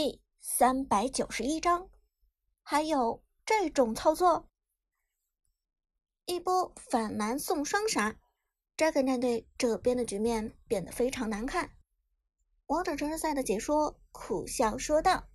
[0.00, 1.90] 第三百九十一章，
[2.62, 4.48] 还有这种操作？
[6.24, 8.14] 一波反瞒送双杀
[8.76, 11.72] ，Dragon 战队这边的局面变得非常难看。
[12.66, 15.28] 王者城市赛的解说苦笑说道：“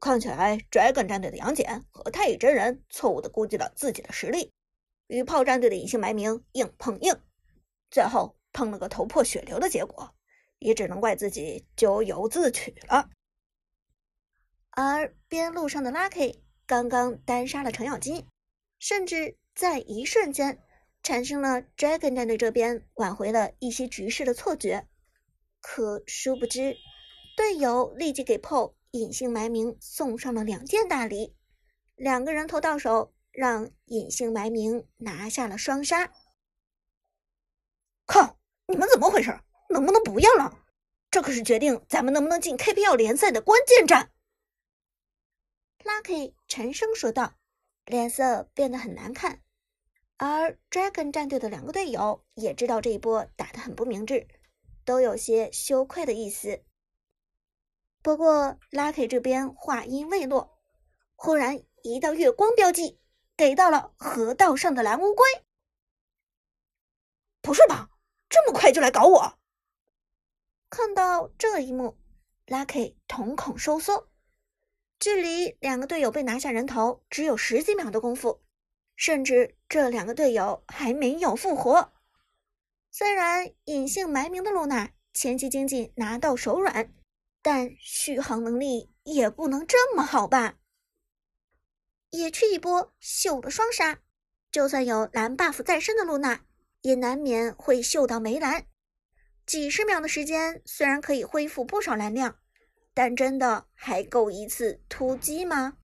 [0.00, 4.52] 看起来 Dragon 战队的杨戬和太乙真人错误的估计了自己的实力，
[5.06, 7.14] 与炮战队的隐姓埋名硬碰硬，
[7.92, 10.12] 最后碰了个头破血流的结果。”
[10.58, 13.08] 也只能怪自己咎由自取了。
[14.70, 18.26] 而边路上的 Lucky 刚刚单杀了程咬金，
[18.78, 20.62] 甚至在一瞬间
[21.02, 24.86] 产生了 Dragon 战队这边挽回了一些局势的错觉。
[25.60, 26.76] 可殊不知，
[27.36, 31.34] 队友立即给 PO 隐姓埋名送上了两件大礼，
[31.96, 36.12] 两个人头到手，让隐姓埋名拿下了双杀。
[38.06, 38.38] 靠！
[38.66, 39.38] 你们怎么回事？
[39.68, 40.56] 能不能不要了？
[41.10, 44.10] 这可是决定咱们能不能进 KPL 联赛的关键战。
[45.82, 47.34] Lucky 沉声说道，
[47.86, 49.42] 脸色变得很难看。
[50.18, 54.28] 而 Dragon 战队的两个队友也知道这一波打得很不明智，
[54.84, 56.62] 都有些羞愧的意思。
[58.02, 60.58] 不过 Lucky 这边话音未落，
[61.16, 63.00] 忽然一道月光标记
[63.34, 65.24] 给到了河道上的蓝乌龟。
[67.40, 67.88] 不是吧？
[68.28, 69.38] 这么快就来搞我？
[70.68, 71.98] 看到这一幕
[72.46, 74.09] ，Lucky 瞳孔收缩。
[75.00, 78.42] 距离两个队友被拿下人头只有十几秒的功夫，
[78.96, 81.94] 甚至这两个队友还没有复活。
[82.90, 86.92] 虽然隐姓埋名的露娜前期经济拿到手软，
[87.40, 90.58] 但续航能力也不能这么好吧？
[92.10, 94.00] 野区一波秀的双杀，
[94.52, 96.44] 就算有蓝 buff 在身的露娜，
[96.82, 98.66] 也难免会秀到没蓝。
[99.46, 102.39] 几十秒的时间虽然可以恢复不少蓝量，
[103.02, 105.78] 但真的还够一次突击吗？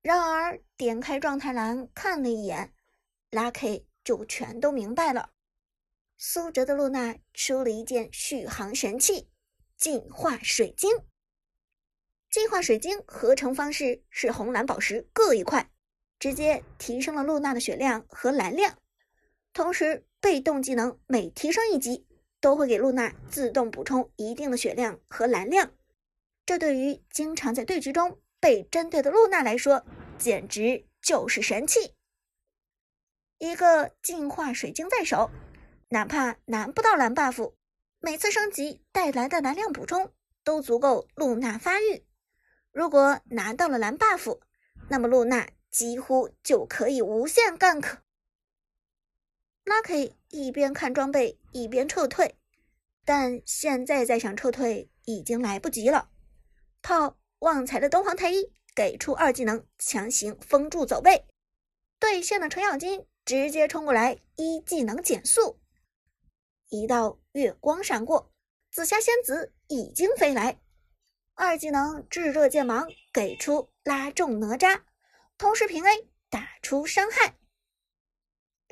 [0.00, 2.74] 然而点开状态栏看了一眼
[3.30, 5.30] ，Lucky 就全都明白了。
[6.16, 9.30] 苏哲的露娜出了一件续航神器——
[9.78, 10.90] 进化水晶。
[12.28, 15.70] 进化水晶合成方式是红蓝宝石各一块，
[16.18, 18.76] 直接提升了露娜的血量和蓝量，
[19.52, 20.04] 同时。
[20.20, 22.06] 被动技能每提升一级，
[22.42, 25.70] 都会给露娜自动补充一定的血量和蓝量。
[26.44, 29.86] 这对于经常在对局中被针对的露娜来说，
[30.18, 31.94] 简直就是神器。
[33.38, 35.30] 一个净化水晶在手，
[35.88, 37.54] 哪怕拿不到蓝 buff，
[38.00, 42.04] 每次升级带来的蓝量补充都足够露娜发育。
[42.72, 44.40] 如果拿到了蓝 buff，
[44.88, 47.98] 那么露娜几乎就可以无限 gank。
[49.64, 52.36] Lucky 一边看装备一边撤退，
[53.04, 56.10] 但现在再想撤退已经来不及了。
[56.82, 61.26] 炮旺财的东皇太一给出二技能强行封住走位，
[62.00, 65.60] 对线的程咬金直接冲过来一技能减速，
[66.68, 68.32] 一道月光闪过，
[68.72, 70.60] 紫霞仙子已经飞来，
[71.34, 74.80] 二技能炙热剑芒给出拉中哪吒，
[75.38, 77.36] 同时平 A 打出伤害。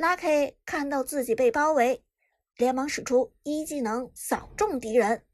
[0.01, 2.03] Lucky 看到自己被包围，
[2.57, 5.27] 连忙使出一技能扫中敌人。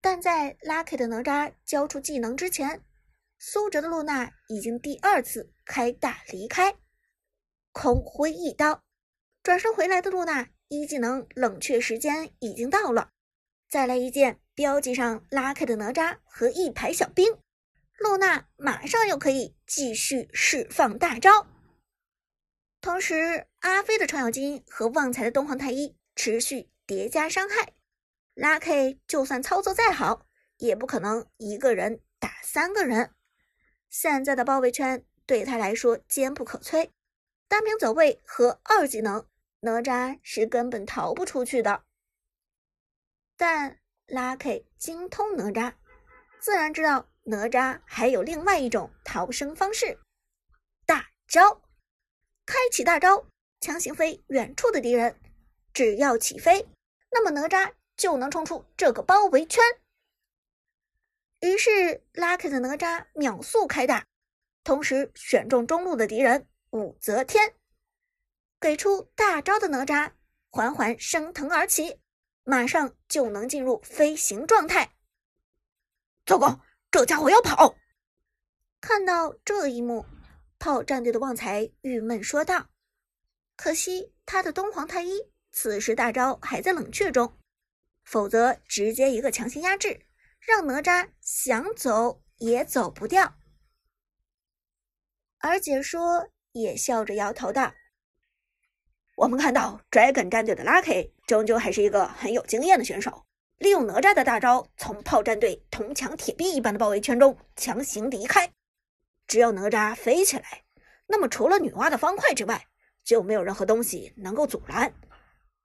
[0.00, 2.82] 但在 Lucky 的哪吒交出技能之前，
[3.38, 6.74] 苏哲的露娜已经第二次开大离开，
[7.70, 8.82] 空挥一刀，
[9.40, 13.12] 转身回来的露娜一技能冷却时间已经到了，
[13.68, 17.38] 再来一剑标记上 Lucky 的哪吒和一排小兵，
[18.00, 21.46] 露娜马上又可以继续释放大招。
[23.00, 27.72] 同时，阿飞的程咬金和旺财的东皇太一持续叠加伤害
[28.34, 30.26] ，Lucky 就算操作再好，
[30.58, 33.14] 也不可能一个人打三个人。
[33.88, 36.90] 现在的包围圈对他来说坚不可摧，
[37.48, 39.26] 单凭走位和二技能，
[39.60, 41.84] 哪吒是根本逃不出去的。
[43.34, 43.78] 但
[44.08, 45.72] Lucky 精通哪吒，
[46.38, 49.98] 自然知道哪吒还有另外一种逃生方式——
[50.84, 51.62] 大招。
[52.50, 53.28] 开启大招，
[53.60, 55.14] 强行飞远处的敌人。
[55.72, 56.66] 只要起飞，
[57.12, 59.62] 那么哪吒就能冲出这个包围圈。
[61.38, 64.04] 于是，Lucky 的哪吒秒速开大，
[64.64, 67.54] 同时选中中路的敌人武则天，
[68.60, 70.14] 给出大招的哪吒
[70.50, 72.00] 缓缓升腾而起，
[72.42, 74.96] 马上就能进入飞行状态。
[76.26, 76.60] 糟糕，
[76.90, 77.76] 这家伙要跑！
[78.80, 80.04] 看到这一幕。
[80.60, 82.68] 炮战队的旺财郁闷说道
[83.56, 87.38] ：“可惜他的东皇太一此时大招还在冷却中，
[88.04, 90.02] 否则直接一个强行压制，
[90.38, 93.36] 让哪吒想走也走不掉。
[95.38, 97.72] 而解说也笑着摇头道
[99.16, 103.24] ：“我们看到 Dragon 战队的 Lucky 终究还是一个很有经验的选手，
[103.56, 108.52] 利用哪吒的大招，从炮战队铜墙铁壁一般的包围圈中强行离开。
[109.30, 110.64] 只要哪吒飞起来，
[111.06, 112.66] 那么除了女娲的方块之外，
[113.04, 114.92] 就没有任何东西能够阻拦。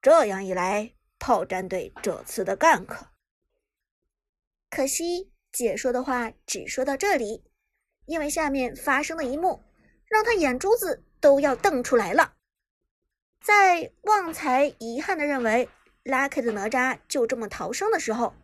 [0.04, 3.08] 这样一来，炮战队这次的 gank……
[4.70, 7.44] 可惜解说的话只说到这里。”
[8.06, 9.64] 因为下面发生的一幕，
[10.06, 12.36] 让他眼珠子都要瞪出来了。
[13.42, 15.68] 在旺财遗憾的认为
[16.04, 18.36] Lucky 的哪吒就这么逃生的时候，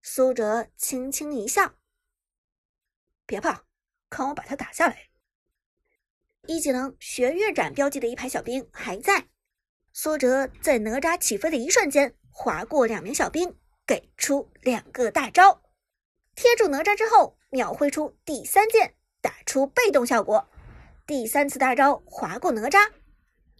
[0.00, 1.74] 苏哲轻轻一笑
[3.26, 3.64] ：“别怕，
[4.10, 5.08] 看我把他打下来。”
[6.46, 9.28] 一技能学月斩标记的一排小兵还在，
[9.94, 15.62] 苏哲在哪吒起飞的一瞬间划过两名小兵，给出两个大招，
[16.34, 18.96] 贴住哪吒之后秒挥出第三剑。
[19.22, 20.48] 打出被动效果，
[21.06, 22.90] 第三次大招划过哪吒，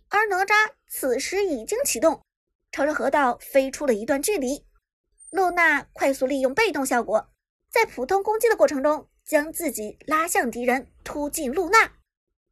[0.09, 2.25] 而哪吒此时已经启动，
[2.73, 4.65] 朝着河道飞出了一段距离。
[5.29, 7.31] 露娜快速利用被动效果，
[7.69, 11.93] 在普通攻击的过程中将自己拉向敌人，突进露娜，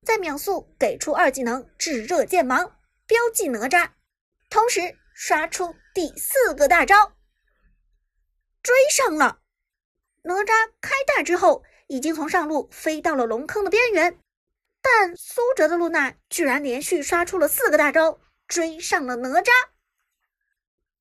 [0.07, 3.91] 再秒速给出二技能炙热剑芒，标记哪吒，
[4.49, 7.17] 同时刷出第四个大招，
[8.63, 9.41] 追上了
[10.23, 11.65] 哪吒开大之后。
[11.89, 14.21] 已经从上路飞到了龙坑的边缘，
[14.83, 19.51] 但苏哲的露娜居然连续刷出了四个大招，追上了哪吒，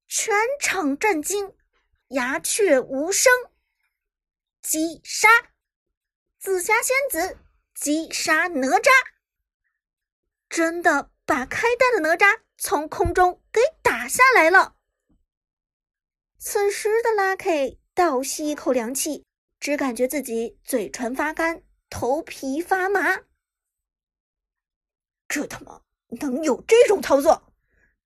[0.07, 1.53] 全场震惊，
[2.07, 3.31] 鸦雀无声。
[4.61, 5.27] 击杀
[6.39, 7.37] 紫霞仙子，
[7.73, 8.89] 击杀哪吒，
[10.49, 14.75] 真的把开大的哪吒从空中给打下来了。
[16.37, 19.25] 此时的 Lucky 倒吸一口凉气。
[19.59, 23.23] 只感觉自己嘴唇发干，头皮发麻。
[25.27, 25.81] 这他妈
[26.21, 27.51] 能有这种操作？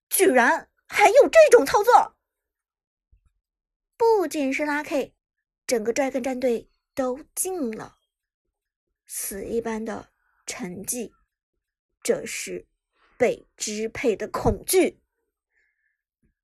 [0.09, 2.15] 居然还有这种操作！
[3.97, 5.13] 不仅是拉 K，
[5.67, 7.97] 整个 Dragon 战队都静了，
[9.13, 10.07] 死一般的
[10.45, 11.11] 沉寂。
[12.01, 12.65] 这是
[13.17, 15.01] 被支配的恐惧。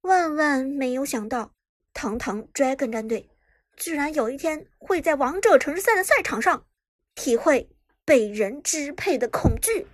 [0.01, 1.55] 万万没有想到，
[1.93, 3.29] 堂堂 Dragon 战队。
[3.77, 6.67] 居然有一天会在王者城市赛的赛场上
[7.15, 7.69] 体会
[8.03, 9.87] 被人支配的恐惧。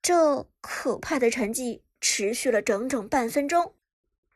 [0.00, 3.74] 这可怕的沉寂持续了整整半分钟，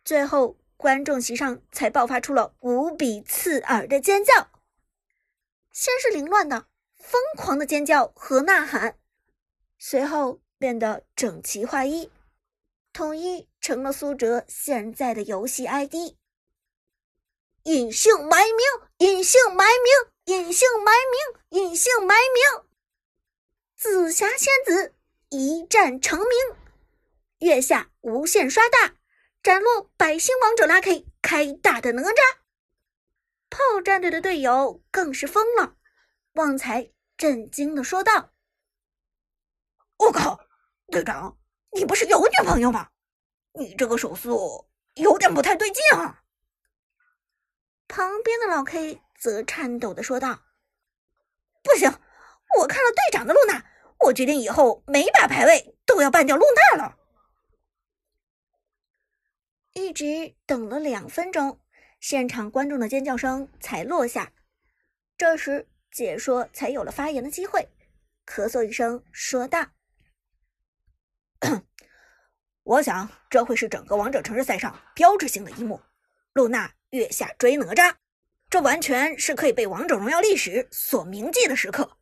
[0.04, 4.50] 最后观众席上才爆发出了无比刺耳的尖叫。
[5.72, 6.66] 先是凌乱的、
[6.98, 8.98] 疯狂的尖叫和呐喊，
[9.78, 12.10] 随后变得整齐划一，
[12.92, 15.94] 统一成了苏哲现在的游戏 ID。
[17.64, 18.66] 隐姓埋名，
[18.98, 22.64] 隐姓埋名，隐姓埋名，隐姓埋名。
[23.76, 24.94] 紫霞仙子
[25.28, 26.28] 一战成名，
[27.38, 28.96] 月下无限刷大，
[29.42, 32.20] 斩落百星王者拉 K 开大的哪吒。
[33.50, 35.76] 炮战队的队友更是疯了，
[36.38, 38.30] 旺财震惊的说道
[39.98, 40.38] ：“我靠，
[40.86, 41.36] 队长，
[41.72, 42.90] 你不是有女朋友吗？
[43.54, 46.22] 你这个手速有点不太对劲啊！”
[47.88, 50.44] 旁边的老 K 则颤抖的说道
[51.60, 51.90] ：“不行，
[52.60, 53.66] 我看了队长的露娜，
[54.06, 56.96] 我决定以后每把排位都要办掉露娜了。”
[59.74, 61.60] 一直等了两分钟，
[61.98, 64.32] 现场观众的尖叫声才落下。
[65.16, 67.68] 这时，解说才有了发言的机会，
[68.24, 69.66] 咳嗽一声说道
[72.62, 75.82] ：“我想这会是整个王者城市赛上标志性的一幕，
[76.34, 77.96] 露娜。”月下追哪吒，
[78.48, 81.98] 这完全是可以被王者荣耀历史所铭记的时刻。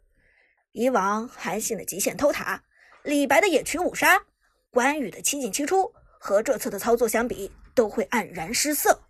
[0.70, 2.62] 以往韩信的极限偷塔，
[3.02, 4.22] 李白的野区五杀，
[4.70, 9.08] 关羽的七进七出，和这次的操作相比，都会黯然失色。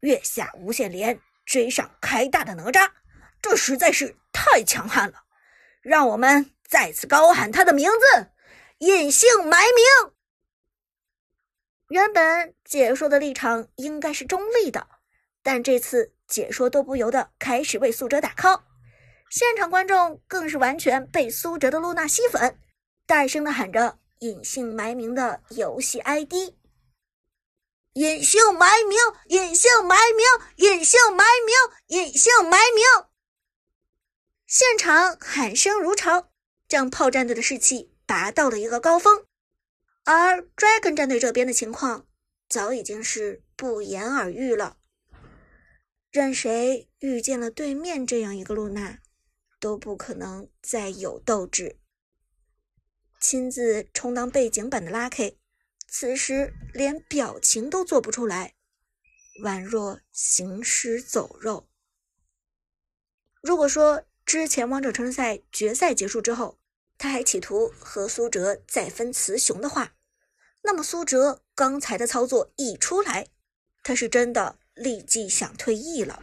[0.00, 2.90] 月下无限连追上开大的哪吒，
[3.42, 5.24] 这实在是太强悍了！
[5.82, 8.30] 让我们再次高喊他的名字，
[8.78, 10.12] 隐姓埋名。
[11.88, 14.86] 原本解说的立场应该是中立的，
[15.42, 18.62] 但这次解说都不由得开始为苏哲打 call，
[19.30, 22.60] 现场观众更是完全被苏哲的露娜吸粉，
[23.06, 26.54] 大声的喊着“隐姓埋名”的游戏 ID，“
[27.94, 30.24] 隐姓埋名，隐姓埋名，
[30.56, 31.56] 隐姓埋名，
[31.88, 32.84] 隐姓埋名”，
[34.50, 36.32] 现场喊声如潮，
[36.66, 39.24] 将炮战队的士气拔到了一个高峰。
[40.02, 42.08] 而 Dragon 战队这边的情况
[42.48, 44.78] 早已经是不言而喻了。
[46.10, 48.98] 任谁遇见了对面这样一个露娜，
[49.60, 51.78] 都不可能再有斗志。
[53.20, 55.36] 亲自充当背景板的 Lucky
[55.86, 58.56] 此时连表情都做不出来，
[59.44, 61.68] 宛若行尸走肉。
[63.40, 66.56] 如果说之前王者城市赛决赛结束之后，
[66.96, 69.96] 他还企图和苏哲再分雌雄的话，
[70.62, 73.26] 那么苏哲刚才的操作一出来，
[73.82, 76.22] 他是真的立即想退役了，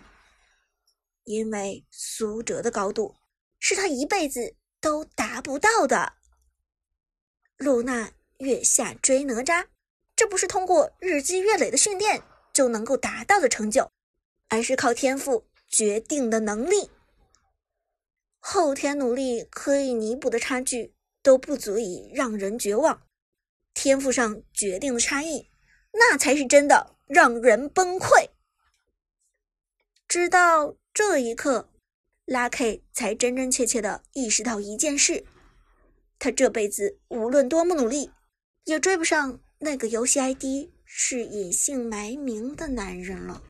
[1.26, 3.14] 因为苏哲的高度
[3.60, 6.14] 是他一辈子都达不到的。
[7.58, 9.66] 露娜月下追哪吒，
[10.16, 12.24] 这不是通过日积月累的训练
[12.54, 13.92] 就能够达到的成就，
[14.48, 16.90] 而是靠天赋决定的能力。
[18.50, 23.02] 后天努力可以弥补的差距都不足以让人绝望，
[23.74, 25.50] 天赋上决定的差异，
[25.92, 28.30] 那才是真的让人崩溃。
[30.08, 31.70] 直到这一刻，
[32.24, 35.26] 拉 K 才真真切切的意识到一件事。
[36.18, 38.12] 他这辈子无论多么努力，
[38.64, 43.44] 也追不上那个游戏 ID 是隐姓埋名的男人了。